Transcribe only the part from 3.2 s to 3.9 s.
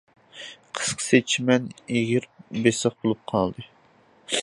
قالدى.